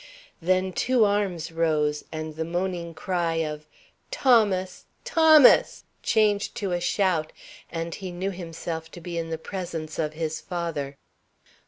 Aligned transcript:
Then 0.41 0.73
two 0.73 1.05
arms 1.05 1.51
rose, 1.51 2.03
and 2.11 2.35
the 2.35 2.43
moaning 2.43 2.95
cry 2.95 3.35
of 3.35 3.67
"Thomas! 4.09 4.85
Thomas!" 5.05 5.83
changed 6.01 6.55
to 6.55 6.71
a 6.71 6.81
shout, 6.81 7.31
and 7.71 7.93
he 7.93 8.11
knew 8.11 8.31
himself 8.31 8.89
to 8.93 8.99
be 8.99 9.19
in 9.19 9.29
the 9.29 9.37
presence 9.37 9.99
of 9.99 10.13
his 10.13 10.41
father. 10.41 10.97